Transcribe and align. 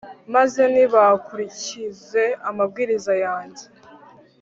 maze 0.35 0.61
ntibakurikize 0.73 2.23
amabwiriza 2.49 3.13
yanjye 3.25 3.63